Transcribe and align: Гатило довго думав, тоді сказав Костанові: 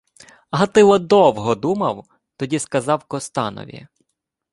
Гатило 0.51 0.99
довго 0.99 1.55
думав, 1.55 2.05
тоді 2.37 2.59
сказав 2.59 3.03
Костанові: 3.03 3.87